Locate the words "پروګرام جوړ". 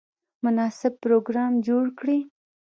1.03-1.85